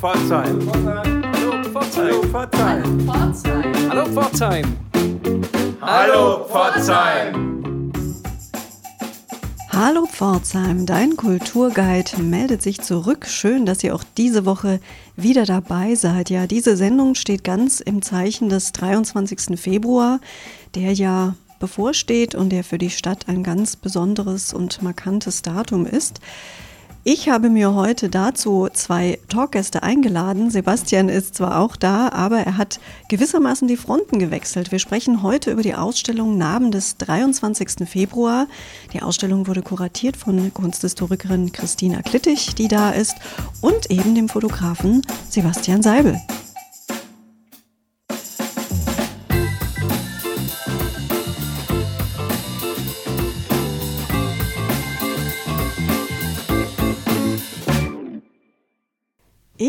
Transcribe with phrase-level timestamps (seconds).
[0.00, 0.58] Pforzheim.
[0.72, 2.34] Hallo Pforzheim.
[3.90, 4.76] Hallo Pforzheim.
[5.82, 7.92] Hallo Pforzheim.
[9.68, 13.26] Hallo Pforzheim, dein Kulturguide meldet sich zurück.
[13.26, 14.80] Schön, dass ihr auch diese Woche
[15.16, 16.30] wieder dabei seid.
[16.30, 19.60] Ja, diese Sendung steht ganz im Zeichen des 23.
[19.60, 20.20] Februar,
[20.76, 26.20] der ja bevorsteht und der für die Stadt ein ganz besonderes und markantes Datum ist.
[27.02, 30.50] Ich habe mir heute dazu zwei Talkgäste eingeladen.
[30.50, 34.70] Sebastian ist zwar auch da, aber er hat gewissermaßen die Fronten gewechselt.
[34.70, 37.88] Wir sprechen heute über die Ausstellung Narben des 23.
[37.88, 38.48] Februar.
[38.92, 43.16] Die Ausstellung wurde kuratiert von Kunsthistorikerin Christina Klittich, die da ist,
[43.62, 46.20] und eben dem Fotografen Sebastian Seibel.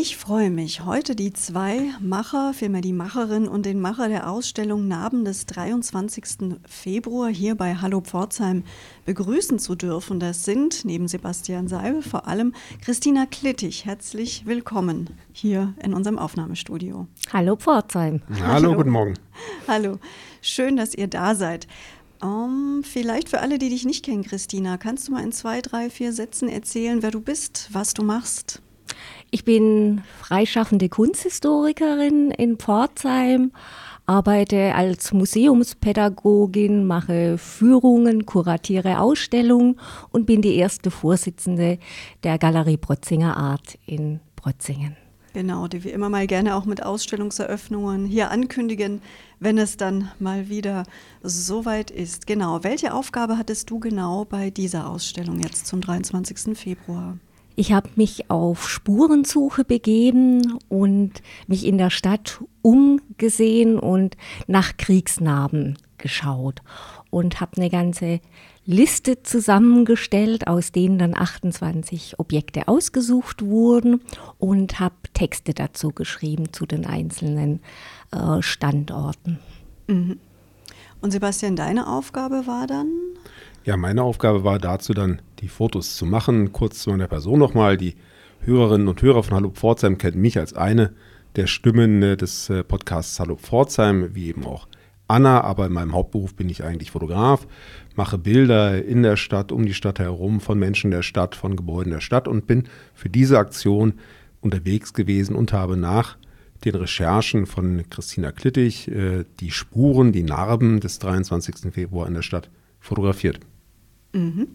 [0.04, 4.88] Ich freue mich, heute die zwei Macher, vielmehr die Macherin und den Macher der Ausstellung
[4.88, 6.58] Narben des 23.
[6.66, 8.64] Februar hier bei Hallo Pforzheim
[9.06, 10.20] begrüßen zu dürfen.
[10.20, 13.86] Das sind neben Sebastian Seibel vor allem Christina Klittig.
[13.86, 17.06] Herzlich willkommen hier in unserem Aufnahmestudio.
[17.32, 18.24] Hallo Pforzheim.
[18.28, 18.76] Hallo, Hallo.
[18.78, 19.14] guten Morgen.
[19.68, 20.00] Hallo,
[20.42, 21.68] schön, dass ihr da seid.
[22.24, 25.92] Um, vielleicht für alle, die dich nicht kennen, Christina, kannst du mal in zwei, drei,
[25.92, 28.64] vier Sätzen erzählen, wer du bist, was du machst?
[29.34, 33.54] Ich bin freischaffende Kunsthistorikerin in Pforzheim,
[34.06, 39.80] arbeite als Museumspädagogin, mache Führungen, kuratiere Ausstellungen
[40.12, 41.80] und bin die erste Vorsitzende
[42.24, 44.98] der Galerie Protzinger Art in Protzingen.
[45.34, 49.02] Genau, die wir immer mal gerne auch mit Ausstellungseröffnungen hier ankündigen,
[49.40, 50.84] wenn es dann mal wieder
[51.24, 52.28] soweit ist.
[52.28, 56.58] Genau, welche Aufgabe hattest du genau bei dieser Ausstellung jetzt zum 23.
[56.58, 57.18] Februar?
[57.62, 64.18] Ich habe mich auf Spurensuche begeben und mich in der Stadt umgesehen und
[64.48, 66.64] nach Kriegsnarben geschaut
[67.12, 68.20] und habe eine ganze
[68.66, 74.02] Liste zusammengestellt, aus denen dann 28 Objekte ausgesucht wurden
[74.40, 77.60] und habe Texte dazu geschrieben zu den einzelnen
[78.12, 79.38] äh, Standorten.
[79.86, 80.20] Mhm.
[81.00, 82.90] Und Sebastian, deine Aufgabe war dann?
[83.64, 86.52] Ja, meine Aufgabe war dazu dann, die Fotos zu machen.
[86.52, 87.78] Kurz zu meiner Person nochmal.
[87.78, 87.94] Die
[88.40, 90.94] Hörerinnen und Hörer von Hallo Pforzheim kennen mich als eine
[91.36, 94.68] der Stimmen äh, des äh, Podcasts Hallo Pforzheim, wie eben auch
[95.08, 95.42] Anna.
[95.42, 97.46] Aber in meinem Hauptberuf bin ich eigentlich Fotograf,
[97.96, 101.92] mache Bilder in der Stadt, um die Stadt herum, von Menschen der Stadt, von Gebäuden
[101.92, 102.64] der Stadt und bin
[102.96, 103.94] für diese Aktion
[104.42, 106.18] unterwegs gewesen und habe nach
[106.66, 111.72] den Recherchen von Christina Klittig äh, die Spuren, die Narben des 23.
[111.72, 113.40] Februar in der Stadt fotografiert.
[114.14, 114.48] Mhm.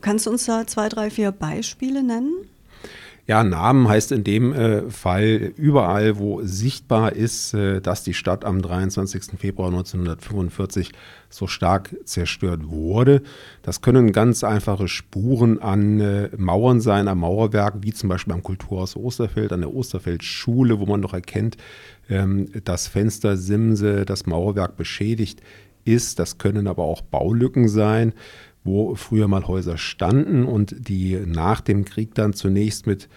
[0.00, 2.46] Kannst du uns da zwei, drei, vier Beispiele nennen?
[3.24, 8.44] Ja, Namen heißt in dem äh, Fall überall, wo sichtbar ist, äh, dass die Stadt
[8.44, 9.38] am 23.
[9.38, 10.90] Februar 1945
[11.30, 13.22] so stark zerstört wurde.
[13.62, 18.42] Das können ganz einfache Spuren an äh, Mauern sein, am Mauerwerk, wie zum Beispiel am
[18.42, 21.56] Kulturhaus Osterfeld, an der Osterfeldschule, wo man noch erkennt,
[22.10, 25.40] ähm, das Fenstersimse, das Mauerwerk beschädigt
[25.84, 26.18] ist.
[26.18, 28.14] Das können aber auch Baulücken sein
[28.64, 33.08] wo früher mal Häuser standen und die nach dem Krieg dann zunächst mit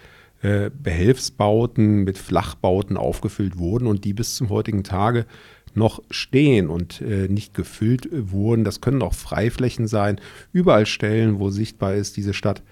[0.42, 5.26] äh, Behelfsbauten, mit Flachbauten aufgefüllt wurden und die bis zum heutigen Tage
[5.74, 8.64] noch stehen und äh, nicht gefüllt wurden.
[8.64, 10.20] Das können auch Freiflächen sein,
[10.52, 12.62] überall Stellen, wo sichtbar ist, diese Stadt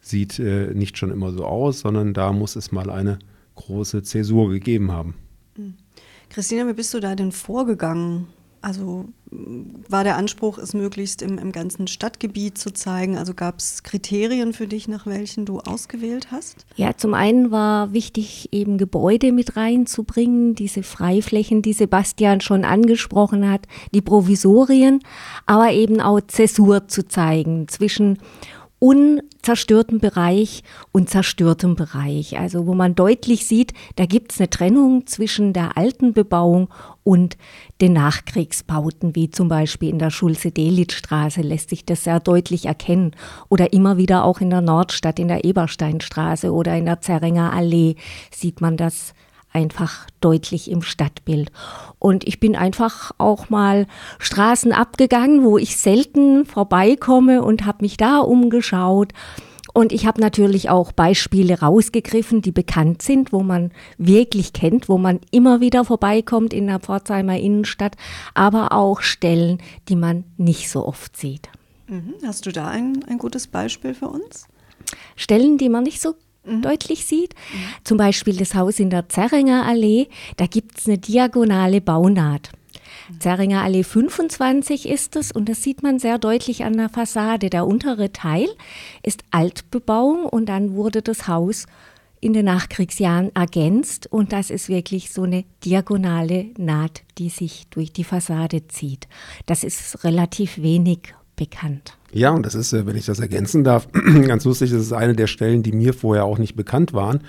[0.00, 3.18] sieht äh, nicht schon immer so aus, sondern da muss es mal eine
[3.54, 5.14] große Zäsur gegeben haben.
[5.56, 5.74] Hm.
[6.30, 8.26] Christina, wie bist du da denn vorgegangen?
[8.64, 9.04] Also
[9.88, 13.18] war der Anspruch, es möglichst im, im ganzen Stadtgebiet zu zeigen?
[13.18, 16.64] Also gab es Kriterien für dich, nach welchen du ausgewählt hast?
[16.76, 23.50] Ja, zum einen war wichtig, eben Gebäude mit reinzubringen, diese Freiflächen, die Sebastian schon angesprochen
[23.50, 25.00] hat, die Provisorien,
[25.44, 28.18] aber eben auch Zäsur zu zeigen zwischen
[29.44, 32.38] unzerstörten Bereich und zerstörtem Bereich.
[32.38, 36.68] Also wo man deutlich sieht, da gibt es eine Trennung zwischen der alten Bebauung
[37.02, 37.36] und
[37.82, 43.14] den Nachkriegsbauten, wie zum Beispiel in der Schulze-Delitzstraße lässt sich das sehr deutlich erkennen.
[43.50, 47.96] Oder immer wieder auch in der Nordstadt, in der Ebersteinstraße oder in der Zerringer Allee
[48.30, 49.12] sieht man das
[49.54, 51.50] einfach deutlich im Stadtbild.
[51.98, 53.86] Und ich bin einfach auch mal
[54.18, 59.12] Straßen abgegangen, wo ich selten vorbeikomme und habe mich da umgeschaut.
[59.72, 64.98] Und ich habe natürlich auch Beispiele rausgegriffen, die bekannt sind, wo man wirklich kennt, wo
[64.98, 67.96] man immer wieder vorbeikommt in der Pforzheimer Innenstadt,
[68.34, 69.58] aber auch Stellen,
[69.88, 71.48] die man nicht so oft sieht.
[71.88, 72.14] Mhm.
[72.24, 74.46] Hast du da ein, ein gutes Beispiel für uns?
[75.16, 76.14] Stellen, die man nicht so
[76.44, 76.62] mhm.
[76.62, 77.34] deutlich sieht.
[77.34, 77.58] Mhm.
[77.84, 82.50] Zum Beispiel das Haus in der Zerringer Allee, da gibt es eine diagonale Baunaht.
[83.08, 83.20] Mhm.
[83.20, 87.50] Zerringer Allee 25 ist es und das sieht man sehr deutlich an der Fassade.
[87.50, 88.48] Der untere Teil
[89.02, 91.66] ist Altbebauung und dann wurde das Haus
[92.20, 97.92] in den Nachkriegsjahren ergänzt und das ist wirklich so eine diagonale Naht, die sich durch
[97.92, 99.08] die Fassade zieht.
[99.44, 101.00] Das ist relativ wenig
[101.36, 101.98] bekannt.
[102.14, 103.88] Ja, und das ist, äh, wenn ich das ergänzen darf,
[104.26, 107.20] ganz lustig, das ist eine der Stellen, die mir vorher auch nicht bekannt waren.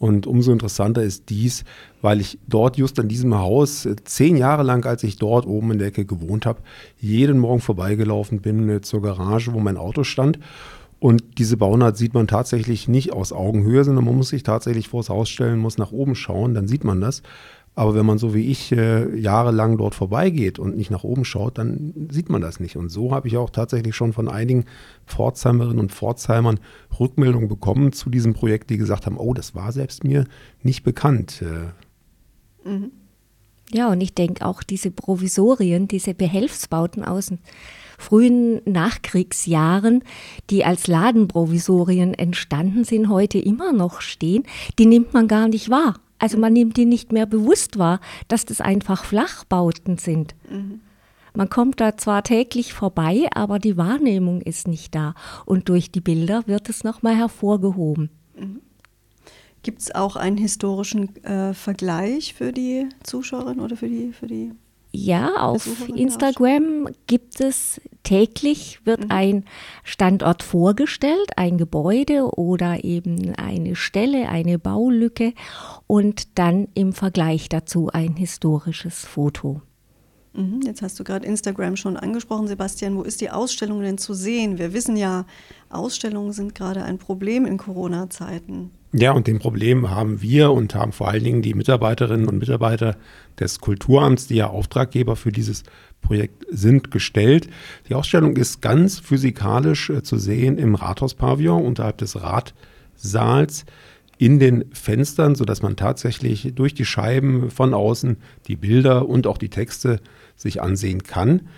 [0.00, 1.62] Und umso interessanter ist dies,
[2.00, 5.70] weil ich dort just an diesem Haus äh, zehn Jahre lang, als ich dort oben
[5.70, 6.60] in der Ecke gewohnt habe,
[6.98, 10.40] jeden Morgen vorbeigelaufen bin äh, zur Garage, wo mein Auto stand.
[10.98, 15.08] Und diese Baunaht sieht man tatsächlich nicht aus Augenhöhe, sondern man muss sich tatsächlich vors
[15.08, 17.22] Haus stellen, muss nach oben schauen, dann sieht man das.
[17.74, 21.56] Aber wenn man so wie ich äh, jahrelang dort vorbeigeht und nicht nach oben schaut,
[21.56, 22.76] dann sieht man das nicht.
[22.76, 24.66] Und so habe ich auch tatsächlich schon von einigen
[25.06, 26.60] Pforzheimerinnen und Pforzheimern
[27.00, 30.26] Rückmeldungen bekommen zu diesem Projekt, die gesagt haben, oh, das war selbst mir
[30.62, 31.42] nicht bekannt.
[31.42, 32.68] Äh.
[32.68, 32.90] Mhm.
[33.72, 37.38] Ja, und ich denke auch diese Provisorien, diese Behelfsbauten außen
[37.96, 40.02] frühen Nachkriegsjahren,
[40.50, 44.42] die als Ladenprovisorien entstanden sind, heute immer noch stehen,
[44.78, 45.94] die nimmt man gar nicht wahr.
[46.22, 47.98] Also man nimmt die nicht mehr bewusst wahr,
[48.28, 50.36] dass das einfach Flachbauten sind.
[50.48, 50.80] Mhm.
[51.34, 55.14] Man kommt da zwar täglich vorbei, aber die Wahrnehmung ist nicht da.
[55.46, 58.10] Und durch die Bilder wird es nochmal hervorgehoben.
[58.38, 58.60] Mhm.
[59.64, 64.52] Gibt es auch einen historischen äh, Vergleich für die Zuschauerin oder für die, für die
[64.92, 69.10] ja, auf Instagram gibt es täglich, wird mhm.
[69.10, 69.44] ein
[69.84, 75.32] Standort vorgestellt, ein Gebäude oder eben eine Stelle, eine Baulücke
[75.86, 79.62] und dann im Vergleich dazu ein historisches Foto.
[80.34, 82.96] Mhm, jetzt hast du gerade Instagram schon angesprochen, Sebastian.
[82.96, 84.58] Wo ist die Ausstellung denn zu sehen?
[84.58, 85.26] Wir wissen ja,
[85.68, 88.70] Ausstellungen sind gerade ein Problem in Corona-Zeiten.
[88.94, 92.96] Ja, und dem Problem haben wir und haben vor allen Dingen die Mitarbeiterinnen und Mitarbeiter
[93.40, 95.64] des Kulturamts, die ja Auftraggeber für dieses
[96.02, 97.48] Projekt sind, gestellt.
[97.88, 103.64] Die Ausstellung ist ganz physikalisch äh, zu sehen im Rathauspavillon unterhalb des Ratsaals
[104.18, 108.16] in den Fenstern, sodass man tatsächlich durch die Scheiben von außen
[108.46, 110.00] die Bilder und auch die Texte
[110.36, 111.48] sich ansehen kann.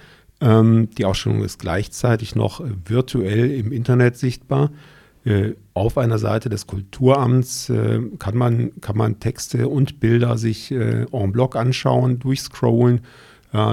[0.41, 4.71] Ähm, die Ausstellung ist gleichzeitig noch virtuell im Internet sichtbar.
[5.25, 10.71] Äh, auf einer Seite des Kulturamts äh, kann, man, kann man Texte und Bilder sich
[10.71, 13.01] äh, en bloc anschauen, durchscrollen.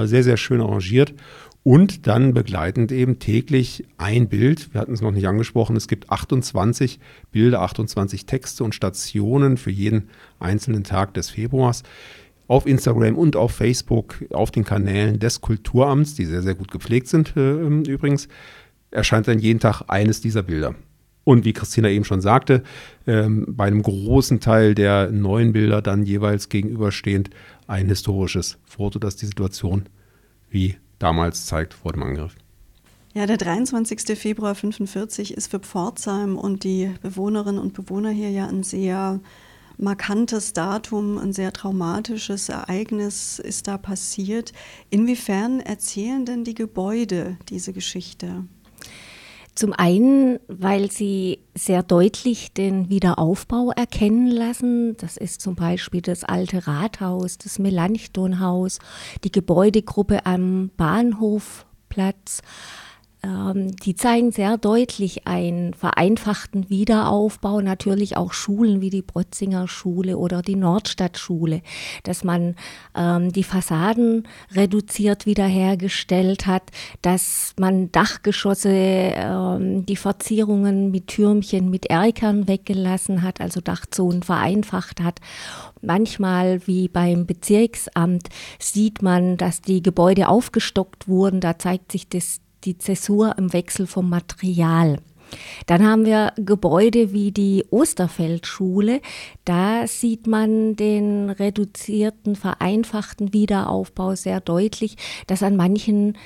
[0.04, 1.12] sehr, sehr schön arrangiert.
[1.64, 4.74] Und dann begleitend eben täglich ein Bild.
[4.74, 5.76] Wir hatten es noch nicht angesprochen.
[5.76, 6.98] Es gibt 28
[7.30, 10.08] Bilder, 28 Texte und Stationen für jeden
[10.40, 11.84] einzelnen Tag des Februars.
[12.48, 17.06] Auf Instagram und auf Facebook, auf den Kanälen des Kulturamts, die sehr, sehr gut gepflegt
[17.06, 18.26] sind äh, übrigens,
[18.90, 20.74] erscheint dann jeden Tag eines dieser Bilder.
[21.24, 22.64] Und wie Christina eben schon sagte,
[23.06, 27.30] ähm, bei einem großen Teil der neuen Bilder dann jeweils gegenüberstehend
[27.68, 29.84] ein historisches Foto, das die Situation
[30.50, 32.34] wie damals zeigt vor dem Angriff.
[33.14, 34.18] Ja, der 23.
[34.18, 39.20] Februar 1945 ist für Pforzheim und die Bewohnerinnen und Bewohner hier ja ein sehr
[39.76, 44.52] markantes Datum, ein sehr traumatisches Ereignis ist da passiert.
[44.88, 48.44] Inwiefern erzählen denn die Gebäude diese Geschichte?
[49.54, 54.96] Zum einen, weil sie sehr deutlich den Wiederaufbau erkennen lassen.
[54.96, 58.78] Das ist zum Beispiel das alte Rathaus, das Melanchthonhaus,
[59.24, 62.40] die Gebäudegruppe am Bahnhofplatz,
[63.24, 70.42] die zeigen sehr deutlich einen vereinfachten Wiederaufbau, natürlich auch Schulen wie die Brotzinger Schule oder
[70.42, 71.62] die Nordstadtschule,
[72.02, 72.56] dass man
[72.96, 74.26] ähm, die Fassaden
[74.56, 76.64] reduziert wiederhergestellt hat,
[77.00, 85.00] dass man Dachgeschosse, ähm, die Verzierungen mit Türmchen, mit Erkern weggelassen hat, also Dachzonen vereinfacht
[85.00, 85.20] hat.
[85.80, 91.40] Manchmal, wie beim Bezirksamt, sieht man, dass die Gebäude aufgestockt wurden.
[91.40, 94.98] Da zeigt sich das die Zäsur im Wechsel vom Material.
[95.66, 99.00] Dann haben wir Gebäude wie die Osterfeldschule.
[99.44, 106.18] Da sieht man den reduzierten, vereinfachten Wiederaufbau sehr deutlich, dass an manchen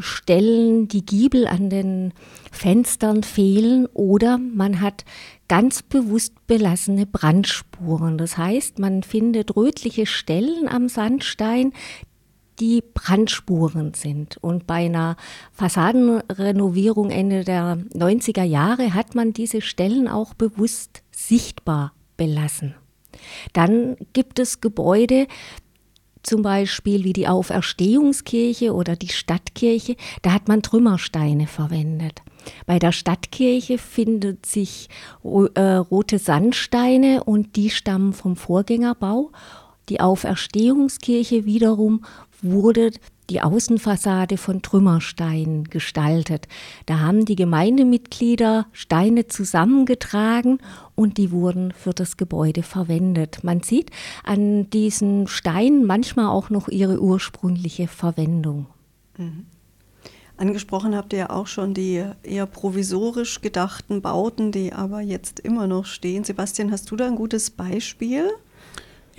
[0.00, 2.12] Stellen die Giebel an den
[2.52, 5.04] Fenstern fehlen oder man hat
[5.48, 8.16] ganz bewusst belassene Brandspuren.
[8.16, 11.72] Das heißt, man findet rötliche Stellen am Sandstein,
[12.60, 14.36] die Brandspuren sind.
[14.38, 15.16] Und bei einer
[15.52, 22.74] Fassadenrenovierung Ende der 90er Jahre hat man diese Stellen auch bewusst sichtbar belassen.
[23.52, 25.26] Dann gibt es Gebäude,
[26.22, 32.22] zum Beispiel wie die Auferstehungskirche oder die Stadtkirche, da hat man Trümmersteine verwendet.
[32.66, 34.88] Bei der Stadtkirche findet sich
[35.22, 39.30] äh, rote Sandsteine und die stammen vom Vorgängerbau.
[39.88, 42.04] Die Auferstehungskirche wiederum
[42.42, 42.90] wurde
[43.30, 46.48] die Außenfassade von Trümmersteinen gestaltet.
[46.86, 50.60] Da haben die Gemeindemitglieder Steine zusammengetragen
[50.94, 53.44] und die wurden für das Gebäude verwendet.
[53.44, 53.90] Man sieht
[54.24, 58.66] an diesen Steinen manchmal auch noch ihre ursprüngliche Verwendung.
[59.18, 59.46] Mhm.
[60.38, 65.66] Angesprochen habt ihr ja auch schon die eher provisorisch gedachten Bauten, die aber jetzt immer
[65.66, 66.22] noch stehen.
[66.22, 68.30] Sebastian, hast du da ein gutes Beispiel?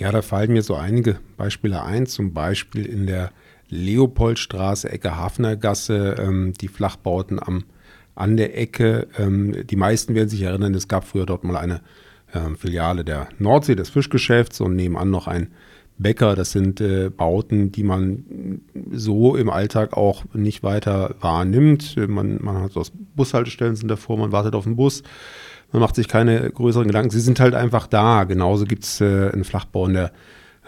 [0.00, 2.06] Ja, da fallen mir so einige Beispiele ein.
[2.06, 3.32] Zum Beispiel in der
[3.68, 7.64] Leopoldstraße, Ecke Hafnergasse, ähm, die Flachbauten am,
[8.14, 9.08] an der Ecke.
[9.18, 11.82] Ähm, die meisten werden sich erinnern, es gab früher dort mal eine
[12.32, 15.48] ähm, Filiale der Nordsee, des Fischgeschäfts und nebenan noch ein
[15.98, 16.34] Bäcker.
[16.34, 21.94] Das sind äh, Bauten, die man so im Alltag auch nicht weiter wahrnimmt.
[22.08, 22.82] Man, man hat so
[23.16, 25.02] Bushaltestellen sind davor, man wartet auf den Bus.
[25.72, 27.10] Man macht sich keine größeren Gedanken.
[27.10, 28.24] Sie sind halt einfach da.
[28.24, 30.12] Genauso gibt es äh, einen Flachbau in der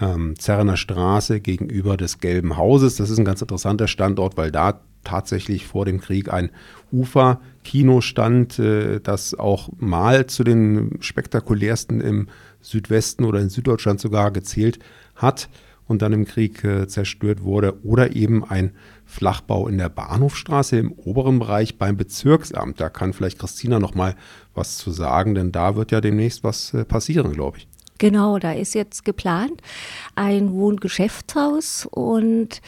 [0.00, 2.96] ähm, Zerner Straße gegenüber des Gelben Hauses.
[2.96, 6.50] Das ist ein ganz interessanter Standort, weil da tatsächlich vor dem Krieg ein
[6.92, 12.28] Ufer-Kino stand, äh, das auch mal zu den spektakulärsten im
[12.60, 14.78] Südwesten oder in Süddeutschland sogar gezählt
[15.16, 15.48] hat
[15.92, 17.84] und dann im Krieg äh, zerstört wurde.
[17.84, 18.72] Oder eben ein
[19.04, 22.80] Flachbau in der Bahnhofstraße im oberen Bereich beim Bezirksamt.
[22.80, 24.16] Da kann vielleicht Christina noch mal
[24.54, 27.68] was zu sagen, denn da wird ja demnächst was äh, passieren, glaube ich.
[27.98, 29.62] Genau, da ist jetzt geplant
[30.16, 32.60] ein Wohngeschäftshaus und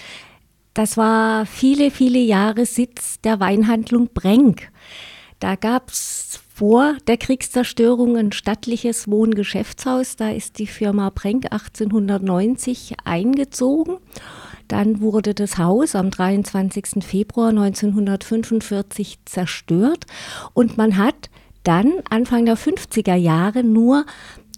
[0.74, 4.70] das war viele, viele Jahre Sitz der Weinhandlung Brenk.
[5.40, 10.14] Da gab es vor der Kriegszerstörung ein stattliches Wohngeschäftshaus.
[10.14, 13.96] Da ist die Firma Brenk 1890 eingezogen.
[14.68, 17.04] Dann wurde das Haus am 23.
[17.04, 20.06] Februar 1945 zerstört
[20.54, 21.28] und man hat
[21.64, 24.06] dann Anfang der 50er Jahre nur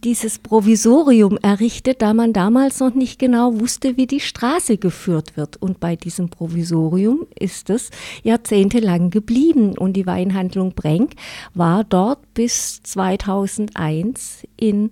[0.00, 5.56] dieses Provisorium errichtet, da man damals noch nicht genau wusste, wie die Straße geführt wird.
[5.60, 7.90] Und bei diesem Provisorium ist es
[8.22, 9.76] jahrzehntelang geblieben.
[9.76, 11.12] Und die Weinhandlung Brenk
[11.54, 14.90] war dort bis 2001 in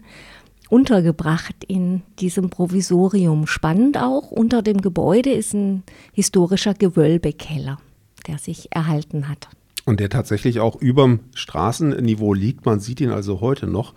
[0.68, 3.46] untergebracht in diesem Provisorium.
[3.46, 7.78] Spannend auch, unter dem Gebäude ist ein historischer Gewölbekeller,
[8.26, 9.48] der sich erhalten hat.
[9.84, 12.64] Und der tatsächlich auch überm Straßenniveau liegt.
[12.64, 13.94] Man sieht ihn also heute noch.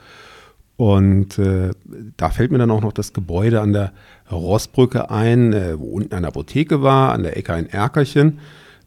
[0.77, 1.71] Und äh,
[2.17, 3.93] da fällt mir dann auch noch das Gebäude an der
[4.31, 8.39] Rossbrücke ein, äh, wo unten eine Apotheke war, an der Ecke ein Erkerchen.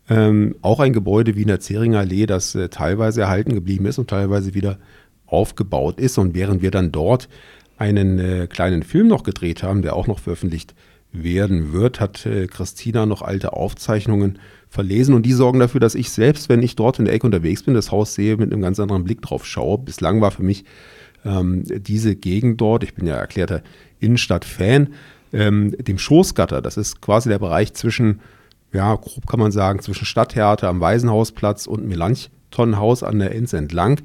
[0.09, 3.99] Ähm, auch ein Gebäude wie in der Zeringer Allee, das äh, teilweise erhalten geblieben ist
[3.99, 4.79] und teilweise wieder
[5.27, 6.17] aufgebaut ist.
[6.17, 7.29] Und während wir dann dort
[7.77, 10.75] einen äh, kleinen Film noch gedreht haben, der auch noch veröffentlicht
[11.13, 16.11] werden wird, hat äh, Christina noch alte Aufzeichnungen verlesen und die sorgen dafür, dass ich
[16.11, 18.79] selbst, wenn ich dort in der Ecke unterwegs bin, das Haus sehe, mit einem ganz
[18.79, 19.79] anderen Blick drauf schaue.
[19.79, 20.65] Bislang war für mich
[21.25, 23.63] ähm, diese Gegend dort, ich bin ja erklärter
[24.01, 24.95] Innenstadt-Fan,
[25.33, 28.21] ähm, dem Schoßgatter, das ist quasi der Bereich zwischen,
[28.73, 34.01] ja, grob kann man sagen, zwischen Stadttheater am Waisenhausplatz und Melanchtonnenhaus an der Inns entlang,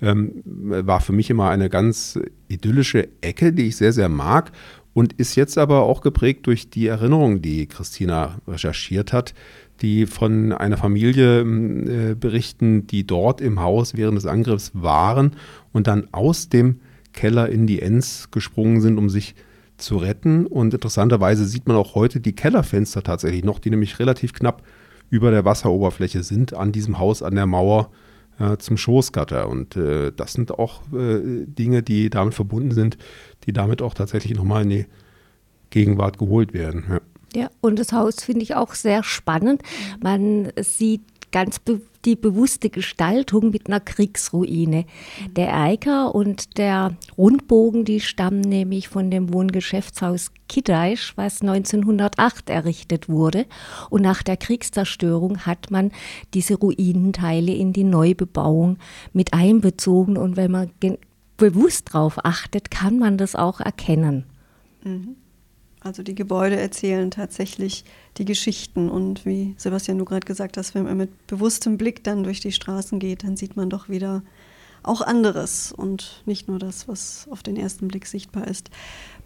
[0.00, 4.52] ähm, war für mich immer eine ganz idyllische Ecke, die ich sehr, sehr mag
[4.94, 9.34] und ist jetzt aber auch geprägt durch die Erinnerungen, die Christina recherchiert hat,
[9.80, 15.36] die von einer Familie äh, berichten, die dort im Haus während des Angriffs waren
[15.72, 16.80] und dann aus dem
[17.12, 19.34] Keller in die Enns gesprungen sind, um sich
[19.76, 20.46] zu retten.
[20.46, 24.62] Und interessanterweise sieht man auch heute die Kellerfenster tatsächlich noch, die nämlich relativ knapp
[25.10, 27.90] über der Wasseroberfläche sind, an diesem Haus, an der Mauer
[28.58, 29.48] zum Schoßgatter.
[29.48, 32.98] Und äh, das sind auch äh, Dinge, die damit verbunden sind,
[33.44, 34.86] die damit auch tatsächlich nochmal in die
[35.70, 36.84] Gegenwart geholt werden.
[36.88, 37.00] Ja.
[37.34, 39.62] Ja, und das Haus finde ich auch sehr spannend.
[40.02, 44.84] Man sieht ganz be die bewusste Gestaltung mit einer Kriegsruine.
[45.36, 53.08] Der Eiker und der Rundbogen, die stammen nämlich von dem Wohngeschäftshaus Kiddaisch, was 1908 errichtet
[53.08, 53.46] wurde.
[53.90, 55.90] Und nach der Kriegszerstörung hat man
[56.34, 58.78] diese Ruinenteile in die Neubebauung
[59.12, 60.16] mit einbezogen.
[60.16, 60.70] Und wenn man
[61.36, 64.24] bewusst darauf achtet, kann man das auch erkennen.
[64.84, 65.16] Mhm.
[65.80, 67.84] Also die Gebäude erzählen tatsächlich
[68.16, 72.24] die Geschichten und wie Sebastian du gerade gesagt hast, wenn man mit bewusstem Blick dann
[72.24, 74.22] durch die Straßen geht, dann sieht man doch wieder
[74.82, 78.70] auch anderes und nicht nur das, was auf den ersten Blick sichtbar ist.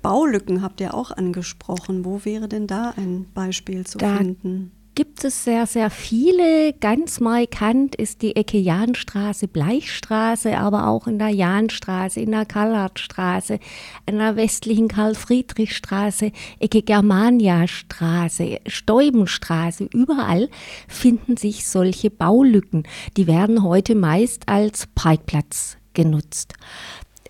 [0.03, 2.05] Baulücken habt ihr auch angesprochen.
[2.05, 4.73] Wo wäre denn da ein Beispiel zu da finden?
[4.95, 6.73] Gibt es sehr, sehr viele.
[6.75, 13.59] Ganz markant ist die Ecke Jahnstraße, Bleichstraße, aber auch in der Jahnstraße, in der Karlhardtstraße,
[14.07, 19.89] in der westlichen Karl-Friedrich-Straße, Ecke Germania-Straße, Stäubenstraße.
[19.93, 20.49] Überall
[20.89, 22.83] finden sich solche Baulücken.
[23.17, 26.55] Die werden heute meist als Parkplatz genutzt.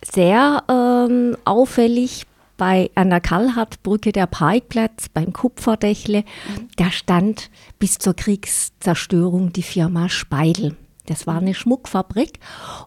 [0.05, 2.27] Sehr ähm, auffällig
[2.63, 6.69] bei, an der Karlhardtbrücke der Parkplatz beim Kupferdächle, mhm.
[6.77, 7.51] da stand
[7.81, 10.77] bis zur Kriegszerstörung die Firma Speidel.
[11.07, 12.39] Das war eine Schmuckfabrik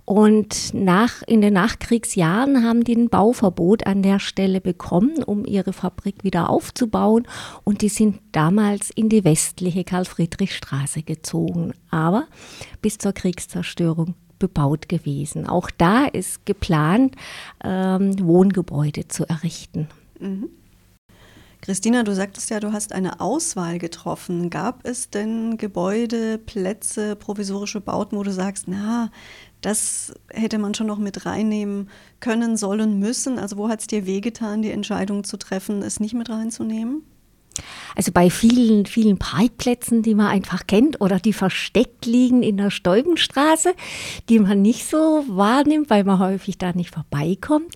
[0.06, 5.74] und nach, in den Nachkriegsjahren haben die ein Bauverbot an der Stelle bekommen, um ihre
[5.74, 7.28] Fabrik wieder aufzubauen
[7.66, 12.28] und die sind damals in die westliche Karl-Friedrich-Straße gezogen, aber
[12.82, 15.48] bis zur Kriegszerstörung bebaut gewesen.
[15.48, 17.16] Auch da ist geplant,
[17.64, 19.88] ähm, Wohngebäude zu errichten.
[20.20, 20.50] Mhm.
[21.62, 24.52] Christina, du sagtest ja, du hast eine Auswahl getroffen.
[24.52, 29.10] Gab es denn Gebäude, Plätze, provisorische Bauten, wo du sagst, na,
[29.62, 31.90] das hätte man schon noch mit reinnehmen
[32.20, 33.40] können, sollen, müssen?
[33.40, 37.02] Also wo hat es dir wehgetan, die Entscheidung zu treffen, es nicht mit reinzunehmen?
[37.96, 42.70] Also bei vielen, vielen Parkplätzen, die man einfach kennt oder die versteckt liegen in der
[42.70, 43.74] Stäubenstraße,
[44.30, 47.74] die man nicht so wahrnimmt, weil man häufig da nicht vorbeikommt.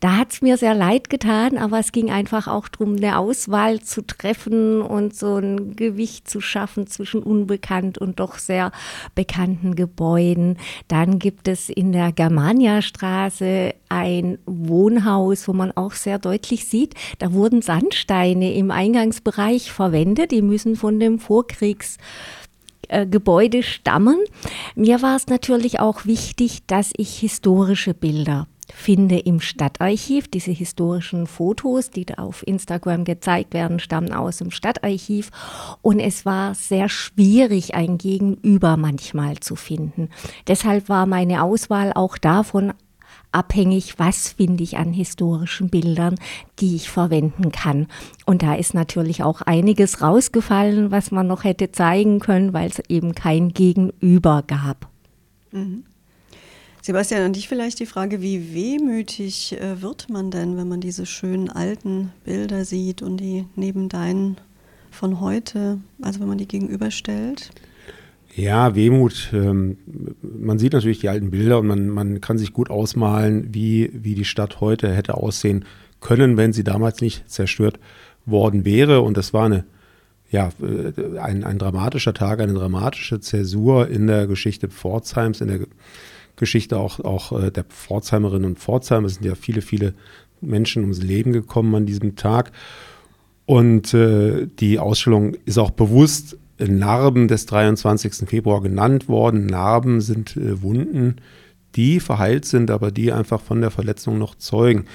[0.00, 3.80] Da hat es mir sehr leid getan, aber es ging einfach auch darum, eine Auswahl
[3.80, 8.72] zu treffen und so ein Gewicht zu schaffen zwischen unbekannt und doch sehr
[9.14, 10.58] bekannten Gebäuden.
[10.88, 17.34] Dann gibt es in der Germania-Straße ein Wohnhaus, wo man auch sehr deutlich sieht, da
[17.34, 20.30] wurden Sandsteine im Eingangsbereich verwendet.
[20.30, 24.16] Die müssen von dem Vorkriegsgebäude stammen.
[24.74, 30.28] Mir war es natürlich auch wichtig, dass ich historische Bilder finde im Stadtarchiv.
[30.28, 35.30] Diese historischen Fotos, die da auf Instagram gezeigt werden, stammen aus dem Stadtarchiv.
[35.82, 40.08] Und es war sehr schwierig, ein Gegenüber manchmal zu finden.
[40.46, 42.72] Deshalb war meine Auswahl auch davon
[43.32, 46.14] abhängig, was finde ich an historischen Bildern,
[46.60, 47.88] die ich verwenden kann.
[48.26, 52.80] Und da ist natürlich auch einiges rausgefallen, was man noch hätte zeigen können, weil es
[52.88, 54.88] eben kein Gegenüber gab.
[55.50, 55.84] Mhm.
[56.84, 61.06] Sebastian, an dich vielleicht die Frage, wie wehmütig äh, wird man denn, wenn man diese
[61.06, 64.36] schönen alten Bilder sieht und die neben deinen
[64.90, 67.50] von heute, also wenn man die gegenüberstellt?
[68.34, 69.30] Ja, Wehmut.
[69.34, 69.76] Ähm,
[70.22, 74.14] man sieht natürlich die alten Bilder und man, man kann sich gut ausmalen, wie, wie
[74.14, 75.66] die Stadt heute hätte aussehen
[76.00, 77.78] können, wenn sie damals nicht zerstört
[78.24, 79.02] worden wäre.
[79.02, 79.64] Und das war eine,
[80.30, 85.60] ja, äh, ein, ein dramatischer Tag, eine dramatische Zäsur in der Geschichte Pforzheims, in der
[86.36, 89.08] Geschichte auch, auch äh, der Pforzheimerinnen und Pforzheimer.
[89.08, 89.92] Es sind ja viele, viele
[90.40, 92.50] Menschen ums Leben gekommen an diesem Tag.
[93.44, 98.28] Und äh, die Ausstellung ist auch bewusst Narben des 23.
[98.28, 99.46] Februar genannt worden.
[99.46, 101.16] Narben sind äh, Wunden,
[101.74, 104.86] die verheilt sind, aber die einfach von der Verletzung noch zeugen.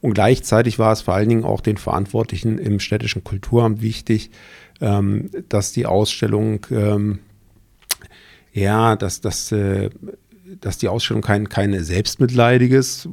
[0.00, 4.30] Und gleichzeitig war es vor allen Dingen auch den Verantwortlichen im städtischen Kulturamt wichtig,
[4.80, 7.20] ähm, dass die Ausstellung, ähm,
[8.52, 9.90] ja, dass, dass, äh,
[10.60, 13.08] dass die Ausstellung kein, kein selbstmitleidiges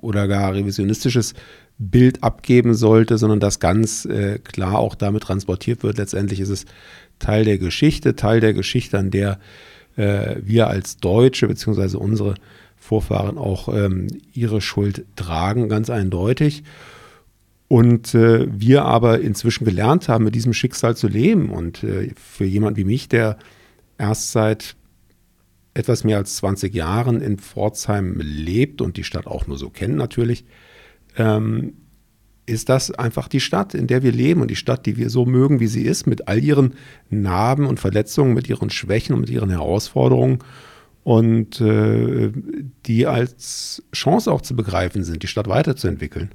[0.00, 1.34] oder gar revisionistisches
[1.78, 5.98] Bild abgeben sollte, sondern das ganz äh, klar auch damit transportiert wird.
[5.98, 6.64] Letztendlich ist es
[7.18, 9.38] Teil der Geschichte, Teil der Geschichte, an der
[9.96, 11.96] äh, wir als Deutsche bzw.
[11.96, 12.34] unsere
[12.76, 16.64] Vorfahren auch ähm, ihre Schuld tragen, ganz eindeutig.
[17.68, 21.50] Und äh, wir aber inzwischen gelernt haben, mit diesem Schicksal zu leben.
[21.50, 23.36] Und äh, für jemand wie mich, der
[23.98, 24.74] erst seit
[25.74, 29.96] etwas mehr als 20 Jahren in Pforzheim lebt und die Stadt auch nur so kennt
[29.96, 30.44] natürlich,
[31.18, 31.74] ähm,
[32.46, 35.26] ist das einfach die Stadt, in der wir leben und die Stadt, die wir so
[35.26, 36.74] mögen, wie sie ist, mit all ihren
[37.10, 40.38] Narben und Verletzungen, mit ihren Schwächen und mit ihren Herausforderungen
[41.04, 42.32] und äh,
[42.86, 46.30] die als Chance auch zu begreifen sind, die Stadt weiterzuentwickeln.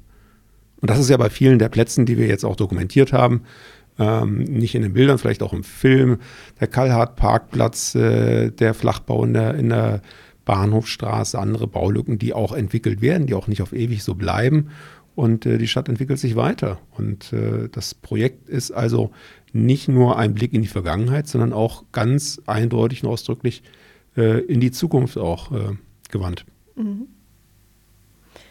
[0.80, 3.42] Und das ist ja bei vielen der Plätzen, die wir jetzt auch dokumentiert haben,
[3.98, 6.18] ähm, nicht in den Bildern, vielleicht auch im Film,
[6.60, 10.02] der Kallhard-Parkplatz, äh, der Flachbau in der, in der
[10.44, 14.70] Bahnhofstraße, andere Baulücken, die auch entwickelt werden, die auch nicht auf ewig so bleiben.
[15.14, 16.78] Und äh, die Stadt entwickelt sich weiter.
[16.96, 19.12] Und äh, das Projekt ist also
[19.52, 23.62] nicht nur ein Blick in die Vergangenheit, sondern auch ganz eindeutig und ausdrücklich
[24.16, 25.76] äh, in die Zukunft auch äh,
[26.10, 26.44] gewandt.
[26.74, 27.06] Mhm.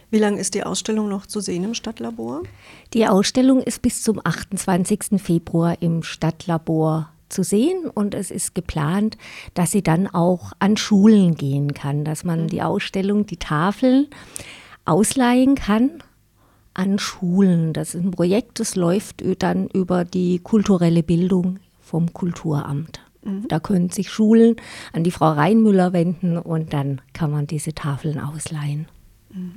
[0.09, 2.43] Wie lange ist die Ausstellung noch zu sehen im Stadtlabor?
[2.93, 5.19] Die Ausstellung ist bis zum 28.
[5.19, 9.17] Februar im Stadtlabor zu sehen und es ist geplant,
[9.53, 14.07] dass sie dann auch an Schulen gehen kann, dass man die Ausstellung, die Tafeln
[14.85, 16.03] ausleihen kann
[16.73, 17.73] an Schulen.
[17.73, 23.01] Das ist ein Projekt, das läuft dann über die kulturelle Bildung vom Kulturamt.
[23.23, 23.47] Mhm.
[23.47, 24.55] Da können sich Schulen
[24.91, 28.87] an die Frau Reinmüller wenden und dann kann man diese Tafeln ausleihen.
[29.31, 29.55] Mhm.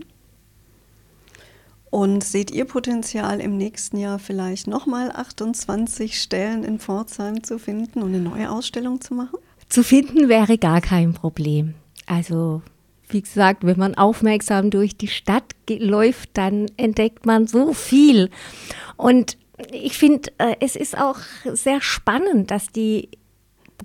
[1.96, 8.02] Und seht ihr Potenzial im nächsten Jahr vielleicht nochmal 28 Stellen in Pforzheim zu finden
[8.02, 9.38] und eine neue Ausstellung zu machen?
[9.70, 11.72] Zu finden wäre gar kein Problem.
[12.04, 12.60] Also
[13.08, 18.28] wie gesagt, wenn man aufmerksam durch die Stadt läuft, dann entdeckt man so viel.
[18.98, 19.38] Und
[19.72, 23.08] ich finde, äh, es ist auch sehr spannend, dass die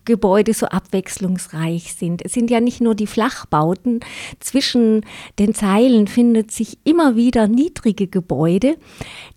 [0.05, 2.23] Gebäude so abwechslungsreich sind.
[2.25, 3.99] Es sind ja nicht nur die Flachbauten.
[4.39, 5.05] Zwischen
[5.39, 8.77] den Zeilen findet sich immer wieder niedrige Gebäude,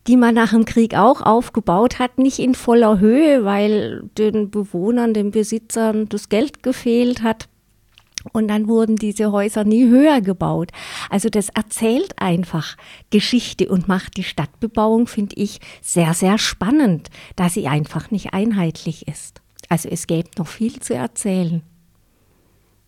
[0.07, 5.15] die man nach dem Krieg auch aufgebaut hat, nicht in voller Höhe, weil den Bewohnern,
[5.15, 7.49] den Besitzern das Geld gefehlt hat.
[8.33, 10.71] Und dann wurden diese Häuser nie höher gebaut.
[11.11, 12.77] Also das erzählt einfach
[13.11, 19.07] Geschichte und macht die Stadtbebauung, finde ich, sehr, sehr spannend, da sie einfach nicht einheitlich
[19.09, 19.44] ist.
[19.75, 21.61] Also es gäbe noch viel zu erzählen.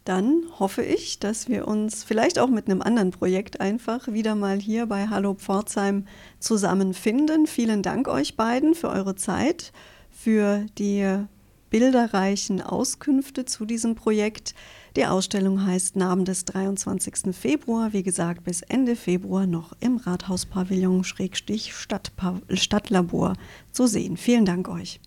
[0.04, 4.60] Dann hoffe ich, dass wir uns vielleicht auch mit einem anderen Projekt einfach wieder mal
[4.60, 6.06] hier bei Hallo Pforzheim
[6.38, 7.48] zusammenfinden.
[7.48, 9.72] Vielen Dank euch beiden für eure Zeit,
[10.12, 11.24] für die
[11.70, 14.54] bilderreichen Auskünfte zu diesem Projekt.
[14.94, 17.34] Die Ausstellung heißt Namen des 23.
[17.34, 23.32] Februar, wie gesagt, bis Ende Februar noch im Rathauspavillon Schrägstich Stadtlabor
[23.72, 24.16] zu sehen.
[24.16, 25.00] Vielen Dank euch.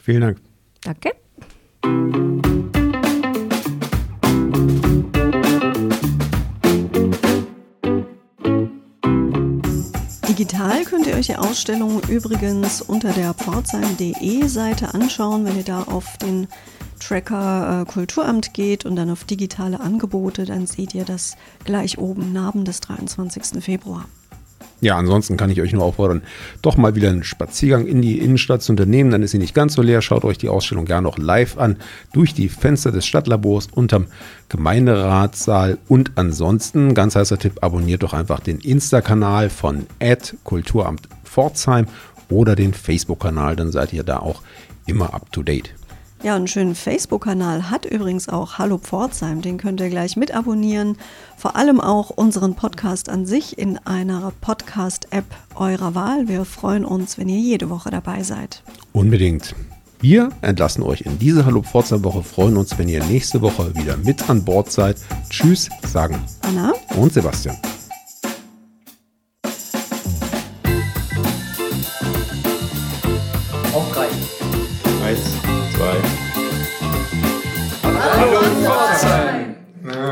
[0.00, 0.51] Vielen Dank.
[0.82, 1.12] Danke.
[10.28, 15.82] Digital könnt ihr euch die Ausstellung übrigens unter der pforzheim.de Seite anschauen, wenn ihr da
[15.84, 16.48] auf den
[16.98, 22.32] Tracker äh, Kulturamt geht und dann auf digitale Angebote, dann seht ihr das gleich oben,
[22.32, 23.62] Narben des 23.
[23.62, 24.06] Februar.
[24.82, 26.22] Ja, ansonsten kann ich euch nur auffordern,
[26.60, 29.12] doch mal wieder einen Spaziergang in die Innenstadt zu unternehmen.
[29.12, 30.02] Dann ist sie nicht ganz so leer.
[30.02, 31.76] Schaut euch die Ausstellung gerne noch live an
[32.12, 34.08] durch die Fenster des Stadtlabors unterm
[34.48, 35.78] Gemeinderatssaal.
[35.86, 39.86] Und ansonsten, ganz heißer Tipp, abonniert doch einfach den Insta-Kanal von
[40.42, 41.86] Kulturamt Pforzheim
[42.28, 43.54] oder den Facebook-Kanal.
[43.54, 44.42] Dann seid ihr da auch
[44.86, 45.72] immer up to date.
[46.22, 49.42] Ja, einen schönen Facebook-Kanal hat übrigens auch Hallo Pforzheim.
[49.42, 50.96] Den könnt ihr gleich mit abonnieren.
[51.36, 55.24] Vor allem auch unseren Podcast an sich in einer Podcast-App
[55.56, 56.28] eurer Wahl.
[56.28, 58.62] Wir freuen uns, wenn ihr jede Woche dabei seid.
[58.92, 59.56] Unbedingt.
[60.00, 63.96] Wir entlassen euch in diese Hallo Pforzheim Woche, freuen uns, wenn ihr nächste Woche wieder
[63.96, 64.98] mit an Bord seid.
[65.28, 67.56] Tschüss, sagen Anna und Sebastian.